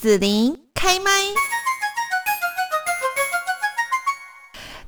[0.00, 1.10] 紫琳开麦。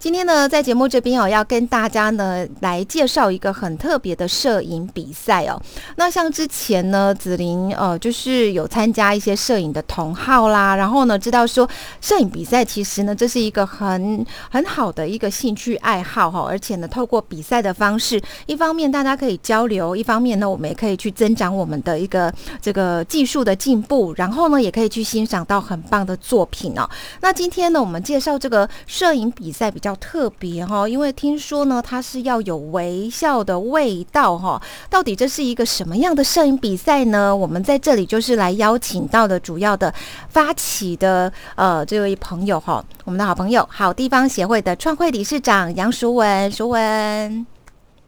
[0.01, 5.61] 今天呢，在节目这边哦，要跟大家呢来介绍一个很特别的摄影比赛哦。
[5.97, 11.69] 那像之前呢，子琳呃，就是有参加一些摄影的同好啦，然后呢，知道说
[12.01, 16.47] 摄影比赛其实呢，这是一个很很好的一个兴趣爱好哈。
[16.49, 22.33] 而且呢，透过比赛的方式，一方面大家可以交流，一方面呢，我们也可以去增长我们的一个
[22.63, 26.89] 这个技术的进步，然后呢，也可以去欣赏到很棒的作品哦。
[27.21, 29.90] 那今天呢，我们介绍这个摄影比赛比较。
[29.97, 34.61] 特别哈，因为听说呢，它是要有微笑的味道哈。
[34.89, 37.35] 到底这是一个什么样的摄影比赛呢？
[37.35, 39.93] 我们在这里就是来邀请到的主要的
[40.29, 47.47] 发起的呃这位朋友哈，我们的好朋友好地方协会的创会理事长杨淑文，淑文，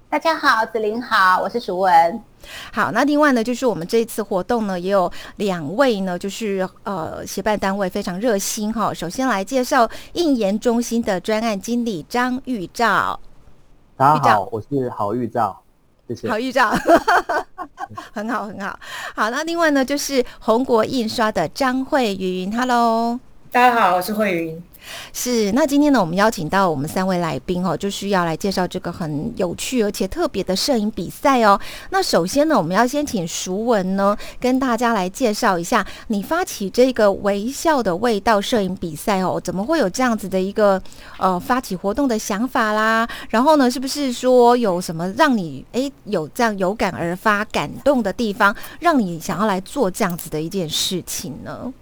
[0.09, 2.32] 大家好，子玲好，我是淑文。
[2.73, 8.93] 好，那另外呢，就是我们这一次活动呢，也有两位呢，就是呃协办单位非常热心哈。
[8.93, 13.19] 首先来介绍应研中心的专案经理张玉照，
[13.97, 15.63] 大家好，我是郝玉照，
[16.09, 16.29] 谢谢。
[16.29, 16.75] 郝玉照，
[18.13, 18.79] 很好很好。
[19.15, 23.19] 好，那另外呢，就是红国印刷的张慧云，Hello，
[23.51, 24.63] 大家好，我是慧云。
[25.13, 31.59] 是，那今天呢，我们邀请到我们三位来宾哦，就是要来介绍这个很有趣而且特别的摄影比赛哦。
[31.91, 40.83] 那首先呢，我们要先请熟文呢，跟大家来介绍一下，你发起这个微笑的味道摄影比赛哦，怎么会有这样子的一个
[41.19, 43.09] 呃发起活动的想法啦？
[43.31, 51.73] 然后呢，是不是说有什么让你哎有这样有感而发、感动的地方，让你想要来做这样子的一件事情呢？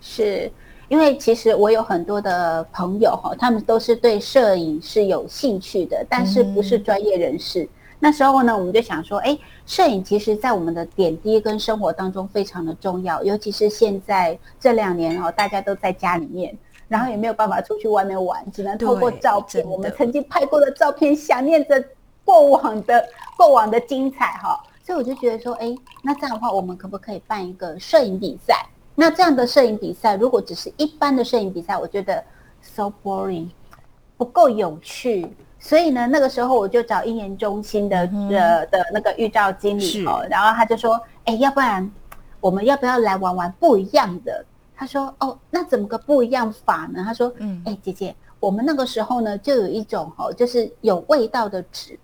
[0.00, 0.50] 是。
[0.88, 7.68] 因为其实我有很多的朋友哈，他们都是对摄影是有兴趣的，但是不是专业人士。
[8.00, 9.36] 那时候呢，我们就想说，哎，
[9.66, 21.84] 摄影其实在我们的点滴跟生活当中非常的重要，尤其是现在这两年哦，大家都在家里面，然后也没有办法出去外面玩，只能透过照片，我们曾经拍过的照片，想念着
[22.24, 23.04] 过往的
[23.36, 24.58] 过往的精彩哈。
[24.86, 28.64] 所以我就觉得说，哎，那这样的话，我们可不可以办一个摄影比赛？
[29.00, 32.20] 那这样的摄影比赛，如果只是一般的摄影比赛，我觉得
[32.60, 33.48] so boring，
[34.16, 35.36] 不够有趣。
[35.60, 41.88] 所以呢，那个时候我就找应研中心的的的那个预兆经理哦，然后他就说：“哎，要不然
[42.40, 44.44] 我们要不要来玩玩不一样的？”
[44.74, 51.96] 他说：“哦，那怎么个不一样法呢？”他说：“嗯，哎，姐姐，我们那个时候呢，就有一种哦，就是有味道的纸。”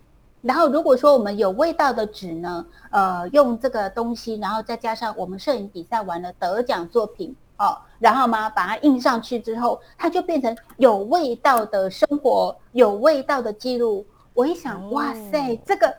[0.44, 14.04] 然后，如果说我们有味道的纸呢，呃，用这个东西，然后再加上我们摄影比赛完了得奖作品哦，然后嘛把它印上去之后，它就变成有味道的生活，有味道的记录。
[14.34, 15.94] 我一想，哇塞，这个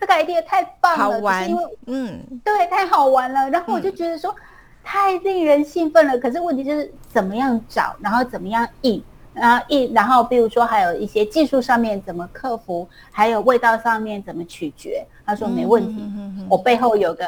[0.00, 3.48] 这个 idea 太棒了，好玩，因为嗯，对，太好玩了。
[3.48, 4.34] 然后我就觉得说，
[4.82, 6.18] 太令人兴奋了。
[6.18, 9.00] 可是问题就是怎么样找，然后怎么样印。
[9.34, 15.04] 然后一，然后比如说还有一些技术上面怎么克服，还有味道上面怎么取决。
[15.26, 16.02] 他说没问题，
[16.48, 17.26] 我背后有个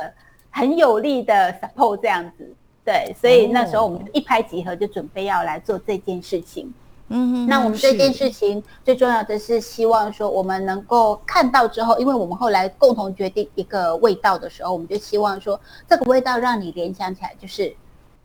[0.51, 2.51] 很有力的 support 这样子。
[2.85, 6.73] 对，所以那时候我们一拍即合，就准备要来做这件事情。
[7.09, 17.75] 嗯哼，那我们这件事情最重要的是希望说我们能够看到之后，因为我们后来共同决定一个味道的时候，我们就希望说这个味道让你联想起来，就是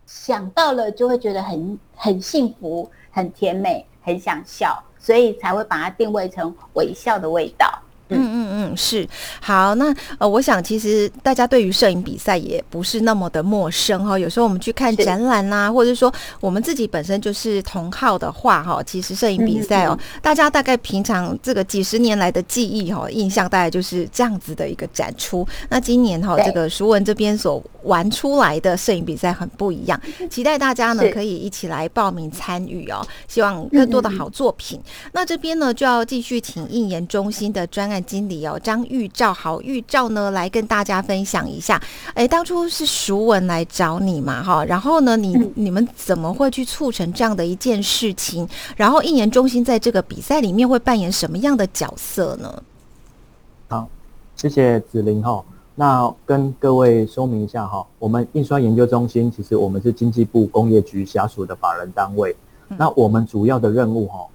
[0.06, 2.90] 想到了就会觉得很很幸福。
[3.14, 7.70] 很甜美，很想笑，所以才会把它定位成微笑的味道。
[8.14, 9.06] 嗯嗯嗯，是
[9.40, 9.74] 好。
[9.74, 14.18] 那呃，我想其实大家对于摄影比赛也不是那么的陌生哈。
[14.18, 25.46] 有时候我们去看展览呐，或者说我们自己本身就是同号的话哈，其实摄影比赛哦，大家大概平常这个几十年来的记忆哈，印象大概就是这样子的一个展出。
[25.68, 33.06] 那今年哈，这个熟文这边所玩出来的摄影比赛很不一样，期待大家呢可以一起来报名参与哦。
[33.26, 34.80] 希望更多的好作品。
[35.12, 38.01] 那这边呢就要继续请应研中心的专案。
[38.04, 41.80] 经理哦，张玉照，好玉照呢，来跟大家分享一下。
[42.14, 48.48] 哎，当初是熟文来找你嘛，哈，然后呢，你你们怎么会去促成这样的一件事情？
[48.76, 52.62] 然后应研中心在这个比赛里面会扮演什么样的角色呢？
[53.68, 53.88] 好，
[54.36, 55.42] 谢谢子玲哈。
[55.74, 62.36] 那跟各位说明一下哈，我们印刷研究中心其实我们是经济部工业局下属的法人单位。
[62.68, 64.26] 那我们主要的任务哈，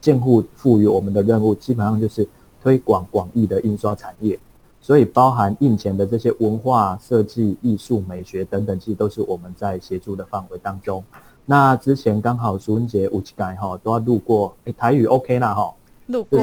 [0.00, 2.28] 建户赋予我们的任务基本上就是。
[2.62, 4.38] 推广广义的印刷产业，
[4.80, 11.02] 所以包含印前的这些文化、设计、艺术、美学等等，其实都是我们在协助的范围当中。
[11.44, 15.74] 那之前刚好淑文杰五七改哈都要路过，哎，台语 OK 啦哈，
[16.06, 16.38] 路过，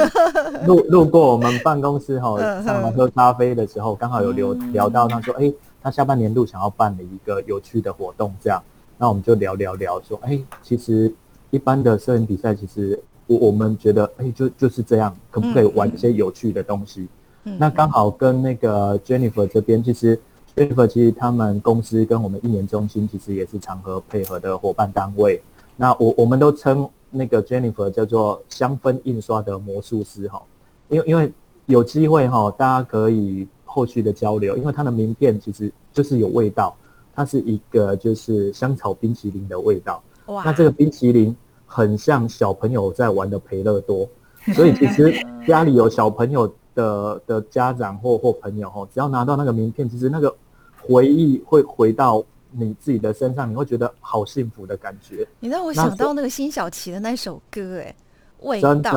[0.66, 5.52] 路路过我们办公室哈，上来喝咖啡的时候，刚好有聊聊到，他说，哎，
[5.82, 8.62] 他下半年度想要办的一个有趣的活动，这样，
[8.96, 11.14] 那我们就聊聊聊，说，哎，其实
[11.50, 12.98] 一般的摄影比赛，其实
[13.30, 17.06] 我我们觉得，哎，就就是这样，可不可以玩一些有趣的东西？
[17.44, 20.18] 那刚好跟那个 Jennifer 这边，其实
[20.56, 25.40] Jennifer 其实他们公司跟我们一年中心其实也是常合配合的伙伴单位。
[25.76, 30.42] 那我我们都称那个 Jennifer 叫做香氛印刷的魔术师哈，
[30.88, 31.32] 因为因为
[31.66, 36.76] 有机会哈，大家可以后续的交流，因为它的名片其实就是有味道，
[37.14, 40.02] 它是一个就是香草冰淇淋的味道。
[40.26, 40.42] 哇！
[40.44, 41.34] 那这个冰淇淋
[41.72, 44.08] 很像小朋友在玩的培乐多，
[44.54, 45.14] 所以其实
[45.46, 46.52] 家里有小朋友。
[46.72, 50.32] 的的家长或或朋友哦，只要拿到那个名片，其实那个
[50.80, 52.22] 回忆会回到
[52.52, 55.26] 你自己的身上，你会觉得好幸福的感觉。
[55.40, 57.94] 你让我想到那个辛晓琪的那首歌，哎，
[58.42, 58.92] 味道，对，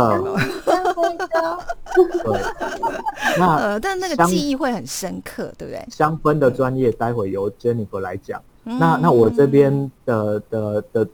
[3.40, 5.84] 那呃，但那个记忆会很深刻，对不对？
[5.90, 8.40] 香氛的专业，待会由 Jennifer 来讲。
[8.64, 11.08] 那那我这边的的的，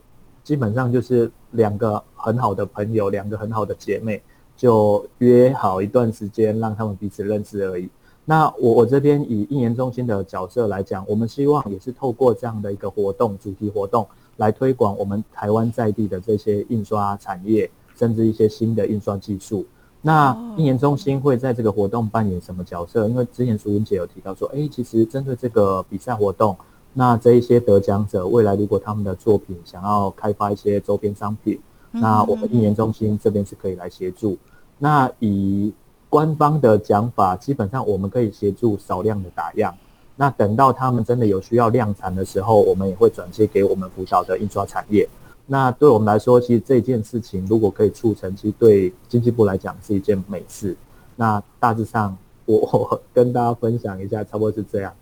[0.44, 4.22] 基本上就是两个很好的朋友，两个很好的姐妹。
[4.56, 7.88] 就约好一段时间，让他们彼此认识而已。
[8.26, 14.06] 那我我这边以应研中心的角色来讲，我们希望也是透过这样的一个活动，主题活动
[14.36, 19.64] 来推广我们台湾在地的这些印刷产业，甚至一些新的印刷技术。
[20.02, 23.08] 那应研中心会在这个活动扮演什么角色？
[23.08, 26.54] 因为之前淑文姐有提到说，哎，其实针对这个比赛活动，
[26.92, 31.58] 那这一些得奖者未来如果他们的作品想要开发一些周边商品，
[31.92, 34.36] 那我们一年中心这边是可以来协助。
[34.78, 35.72] 那以
[36.08, 39.74] 官方的讲法，基本上我们可以协助少量的打样。
[40.16, 45.08] 那等到他们真的有需要量产的时候，我们也会转接给我们辅导的印刷产业。
[45.46, 50.76] 那对我们来说，其实这件事情如果可以促成，其实对经济部来讲是一件美事。
[51.16, 54.92] 那大致上，我 跟大家分享一下，差不多是这样。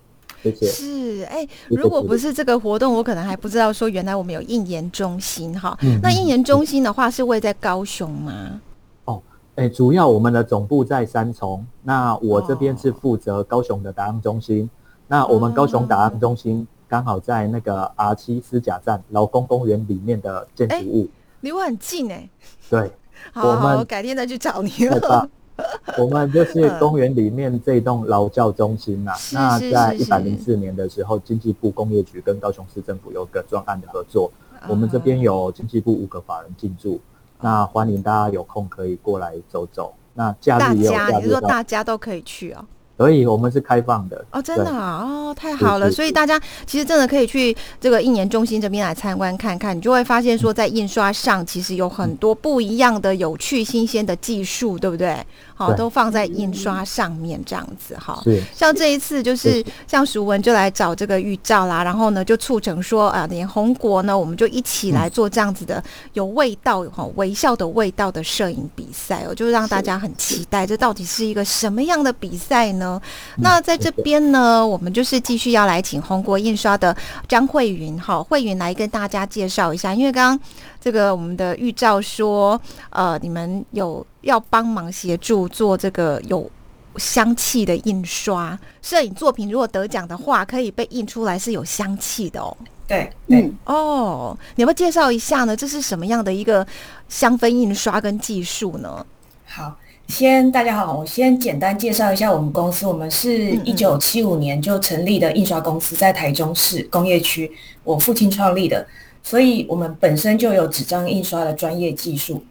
[0.42, 0.66] 谢谢。
[0.66, 5.76] 是，哎，如果不是这个活动，我可能还不知道说原来我们有印研中心哈。
[6.02, 8.60] 那印研中心的话是位在高雄吗？
[9.04, 9.22] 哦
[9.56, 14.70] 哎，主要我们的总部在三重，那我这边是负责高雄的答案中心。
[15.08, 21.08] 那我们高雄答案中心刚好在那个 R 七私甲站劳工公园里面的建筑物，
[21.40, 22.28] 离我很近哎。
[22.70, 22.92] 对，
[23.34, 25.28] 我们改天再去找你了。
[25.98, 29.12] 我们就是公园里面这栋劳教中心呐。
[29.32, 34.30] 那在一百零四年的时候，经济部工业局跟高雄市政府有个专案的合作，
[34.68, 37.00] 我们这边有经济部五个法人进驻。
[37.40, 39.92] 那欢迎大家有空可以过来走走。
[40.14, 42.64] 那假日也有假日，你说大家都可以去哦。
[42.96, 55.16] 所以我们是开放的哦，真的啊，哦，太好了，所以大家其实真的可以去这个印研中心这边来参观看看，你就会发现说，在印刷上其实有很多不一样的、有趣、新鲜的技术，对不对？
[55.58, 58.22] 好，都放在印刷上面这样子哈。
[58.54, 65.82] 像这一次就是像熟文就来找这个预兆啦，然后呢就促成说啊，连红国呢，我们就一起来做这样子的
[66.12, 73.00] 有味道哈、微笑的味道的摄影比赛哦，就让大家很期待，这到底是一个什么样的比赛呢？
[73.38, 76.96] 那在这边呢，我们就是继续要来请红国印刷的
[77.26, 79.92] 张慧云，哈，慧云来跟大家介绍一下。
[79.92, 80.48] 因为刚刚
[80.80, 82.60] 这个我们的预兆说，
[82.90, 86.50] 呃，你们有要帮忙协助做这个有
[86.96, 92.56] 香气的印刷摄影作品，如果得奖的话，可以被印出来是有香气的哦。
[92.86, 95.56] 对，嗯，哦，你要不要介绍一下呢？
[95.56, 96.66] 这是什么样的一个
[97.08, 99.04] 香氛印刷跟技术呢？
[99.46, 99.76] 好。
[100.08, 102.86] 先，大家好，我先简单介绍一下我们公司。
[102.86, 107.52] 我们是一九七五年就成立的印刷公司，在台中市工业区，
[107.84, 108.86] 我父亲创立的，
[109.28, 112.42] 所以我们本身就有纸张印刷的专业技术。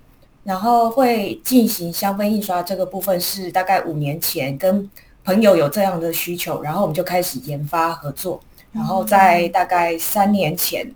[0.44, 4.90] 然后会进行香氛印刷这个部分是大概五年前跟
[5.26, 8.40] 朋友有这样的需求，然后我们就开始研发合作。
[8.72, 10.90] 然后在大概三年前，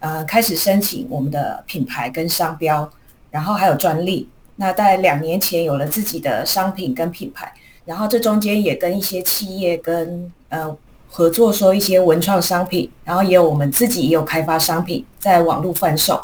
[0.00, 2.90] 呃，开始申请我们的品牌跟商标，
[3.30, 4.28] 然后还有专利。
[4.56, 7.52] 那在两年前有了自己的商品跟品牌，
[7.84, 10.76] 然后这中间也跟一些企业跟呃
[11.16, 16.22] 合作，说一些文创商品，然后也有我们自己也有开发商品在网络贩售。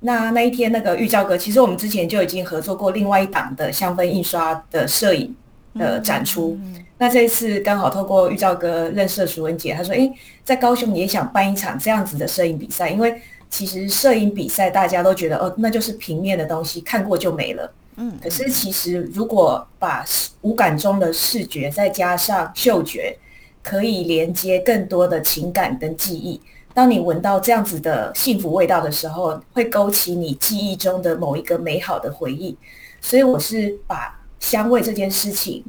[0.00, 5.34] 那那一天那个玉照哥，其实我们之前就已经合作过另外一档的香氛印刷的摄影
[5.76, 6.58] 的展出。
[6.98, 10.12] 那这一次刚好透过玉照哥认识了楚文杰，他说：“诶，
[10.44, 13.18] 在高雄也想办一场这样子的摄影比赛，因为。”
[13.52, 17.70] 其实摄影比赛大家都觉得哦，那就是平面的东西，看过就没了。
[17.96, 20.02] 嗯，可是其实如果把
[20.40, 23.14] 五感中的视觉再加上嗅觉，
[23.62, 26.40] 可以连接更多的情感跟记忆。
[26.74, 32.56] 当你闻到这样子的幸福味道的时候，会勾起你记忆中的某一个美好的回忆。
[33.00, 35.62] 所以我是把香味这件事情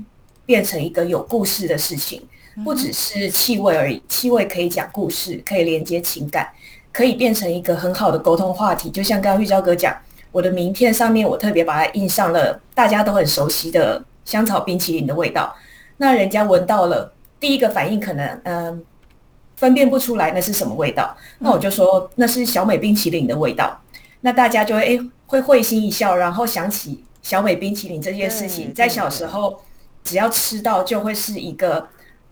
[0.46, 2.22] 变成一个有故事的事情。
[2.64, 6.48] 不只是气味而已，气味可以讲故事，可以连接情感，
[6.92, 8.92] 可以变成一个很好的沟通话题。
[8.92, 9.92] 就像刚刚玉娇哥讲，
[10.32, 15.52] 我的名片上面我特别把它印上了大家都很熟悉的香草冰淇淋的味道，
[15.98, 17.12] 那人家闻到了，
[17.44, 18.86] 第一个反应可能嗯
[19.58, 23.82] 分辨不出来那是什么味道，那我就说那是小美冰淇淋的味道，
[24.22, 29.62] 那大家就会诶会会心一笑，然后想起小美冰淇淋这件事情，在小时候
[30.06, 31.86] 只要吃到就会是一个。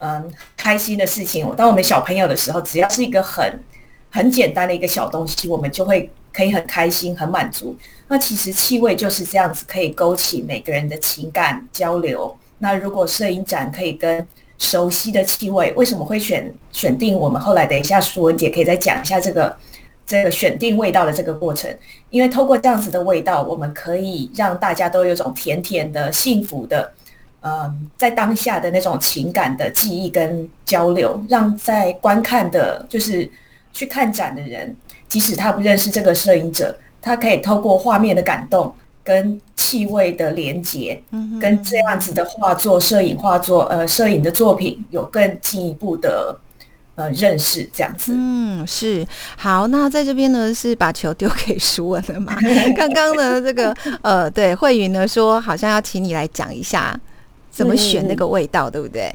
[0.03, 1.47] 嗯，开心的事情。
[1.55, 3.63] 当我们小朋友的时候，只要是一个很
[4.09, 7.77] 很简单的一个小东西，我们就会可以很开心、很满足。
[8.07, 12.35] 那其实气味就是这样子，可以勾起每个人的情感交流。
[12.57, 14.27] 那如果摄影展可以跟
[14.61, 17.17] 熟悉的气味，为什么会选选定？
[17.17, 19.57] 我们后来等一下，舒文姐可以再讲一下这个
[20.05, 21.75] 这个选定味道的这个过程。
[22.11, 26.91] 因为透过这样子的味道，我们可以让大家都有种甜甜的、幸福的。
[27.41, 33.27] 嗯，在当下的那种情感的记忆跟交流，让在观看的，就是
[33.73, 34.75] 去看展的人，
[35.07, 38.71] 即使他不认识这个摄影者，他可以透过画面的感动
[39.11, 41.01] 跟气味的连接，
[41.41, 46.33] 跟这样子的画作、摄影画作，呃，摄影的作品有更进一步的
[46.95, 48.13] 呃认识，这样子。
[48.15, 49.67] 嗯，是好。
[49.67, 52.33] 那在这边呢，是把球丢给舒文了嘛？
[52.77, 56.97] 刚刚呢，这个呃，对慧云呢说，好像要请你来讲一下。
[57.51, 59.13] 怎么选那个味道，对不对？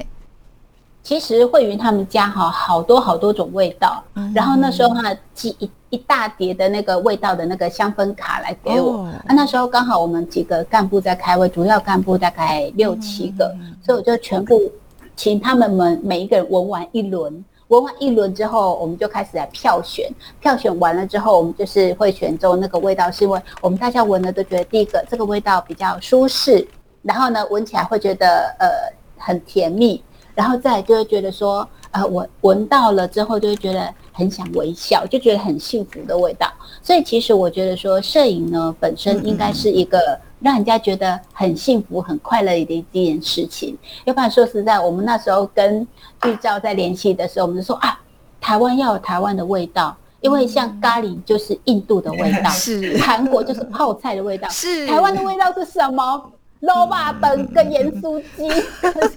[1.07, 4.03] 其实惠云他们家哈好多好多种味道，
[4.35, 9.03] 然后那时候哈寄一一大叠的那个味道的那个香氛卡来给我。
[9.03, 14.69] 啊，那时候刚好我们几个干部在开会，主要干部大概六七个，所以我就全部
[15.15, 20.11] 请他们们每一个人闻完一轮，闻完一轮之后，我们就开始来票选。
[20.41, 26.67] 票选完了之后，我们就是会选中那个味道，是因为我们大家闻了都觉得第一个这个味道比较舒适。
[27.01, 28.67] 然后呢，闻起来会觉得呃
[29.15, 30.03] 很甜蜜，
[30.37, 36.47] 然后再就会觉得说，呃，我闻到了之后就会觉得很想微笑，就觉得很幸福的味道。
[36.83, 39.97] 所以其实我觉得说，摄影呢本身应该是一个
[40.39, 43.75] 让人家觉得很幸福、很快乐的一件事情。
[44.05, 45.87] 要不然说实在，我们那时候跟
[46.21, 47.99] 剧照在联系的时候，我们就说啊，
[48.39, 56.31] 台湾要有台湾的味道，因为像咖喱就是印度的味道， 是韩国就是泡菜的味道，是台湾的味道是什么？
[56.59, 58.47] 肉霸本跟盐酥鸡，
[58.81, 59.15] 可 是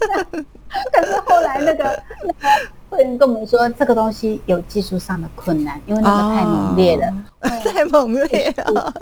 [0.92, 2.34] 可是后来那个那个
[2.88, 8.92] 会员跟我们说，这个东西有技术上的困难，因为那个太猛烈了，太猛烈了，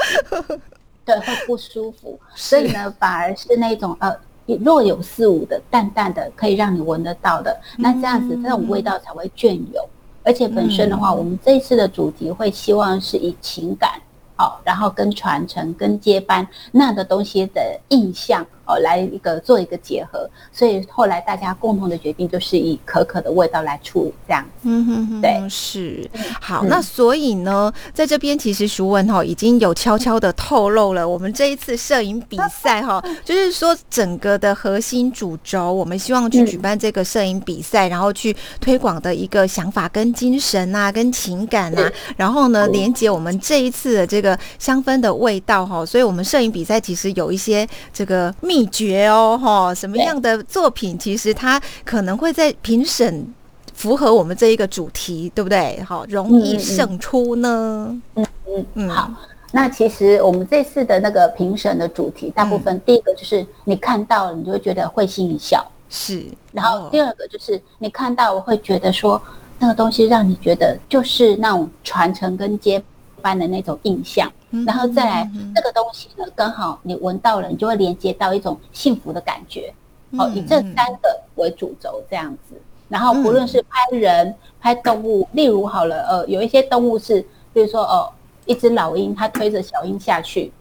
[1.05, 2.19] 对，会不舒服。
[2.35, 4.15] 所以呢，反而是那种呃
[4.61, 9.89] 若有似无的淡淡的，可以让你闻得到的，那这样子这种味道才会隽永。
[10.23, 13.91] 而且本身的话，我们这一次的主题会希望是以情感。
[14.39, 24.45] 好，然后跟传承、跟接班那个东西的印象哦，来一个做一个结合，所以后来大家共同的决定就是以可可的味道来处理，这样。
[24.63, 26.09] 嗯哼哼，对，是。
[26.41, 44.39] 好，那所以呢，在这边其实熟文哈已经有悄悄的透露了，我们这一次摄影比赛哈， 就是说整个的核心主轴，我们希望去举办这个摄影比赛，然后去推广的一个想法跟精神啊，跟情感啊，然后呢，连接我们这一次的这个。
[44.59, 53.27] 香氛的味道哈，所以我们摄影比赛其实有一些这个秘诀哦哈，什么样的作品其实它可能会在评审
[53.75, 55.81] 符合我们这一个主题，对不对？
[55.83, 58.01] 好，容易胜出呢。
[58.15, 58.89] 嗯嗯嗯。
[58.91, 59.11] 好，
[59.53, 66.25] 那其实我们这次的那个评审的主题，大部分第一个就是你看到了，你就会觉得会心一笑，是。
[66.53, 69.21] 然后第二个就是你看到，我会觉得说
[69.59, 72.83] 那个东西让你觉得就是那种传承跟接。
[73.21, 74.31] 班的那种印象，
[74.67, 79.73] 然后再来这个东西呢，刚好你闻到了，你就会连接到一种幸福的感觉。
[80.13, 82.55] 哦，以这三个为主轴这样子，
[82.89, 87.21] 然后不论是拍人、拍动物，例如好了，呃，有一些动物是，
[87.53, 88.11] 比如说哦，
[88.47, 90.53] 一只老鹰，它推着小鹰下去。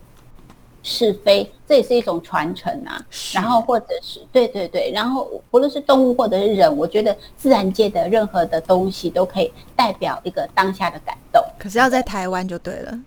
[0.83, 3.05] 是非，这也是一种传承啊。
[3.33, 11.43] 然后或者是对对对，然后不论是动物或者是人，我觉得自然界的任何的东西都可以代表一个当下的感动。
[11.59, 12.97] 可是要在台湾就对了。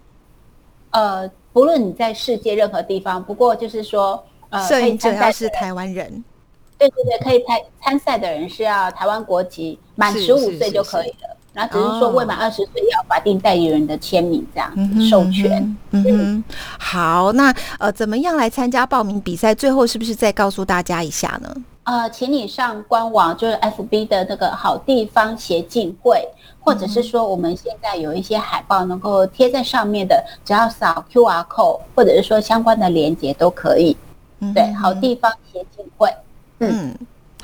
[0.91, 6.25] 呃，不论你在世界任何地方，不过就是说，呃，摄影者要是台湾人，
[6.79, 11.37] 对对对，可以参参赛的人是要台湾国籍，满十五岁就可以了。
[11.53, 14.73] 然后只是说未满二十岁要法定代理人的签名这样
[15.11, 15.77] 授权。
[15.91, 16.43] 嗯，
[16.79, 19.53] 好，那呃，怎么样来参加报名比赛？
[19.53, 21.53] 最后是不是再告诉大家一下呢？
[21.85, 26.23] 呃，请你上官网，就是 FB 的那个好地方协进会，
[26.61, 33.97] 或者是说我们现在有一些海报能够贴在上面的，只要扫 QR code，或者是说相关的链接都可以。
[34.55, 36.09] 对，好地方协进会。
[36.59, 36.95] 嗯。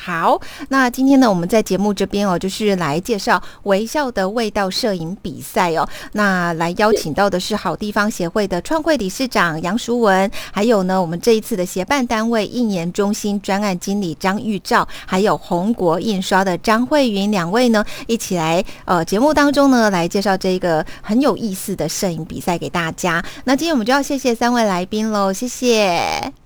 [0.07, 5.89] 好，那今天呢，我们在节目这边哦，就是来介绍微笑的味道摄影比赛哦。
[6.13, 23.21] 那来邀请到的是好地方协会的创会理事长杨淑文，还有呢，我们这一次的协办单位印研中心专案经理张玉照，还有红国印刷的张慧云两位呢，一起来呃节目当中呢来介绍这个很有意思的摄影比赛给大家。
[23.43, 26.46] 那今天我们就要谢谢三位来宾喽，谢谢。